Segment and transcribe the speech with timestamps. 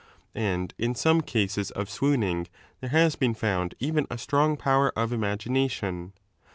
[0.33, 2.47] And in some cases of swooning
[2.79, 6.13] there has been found even a strong power of imagination.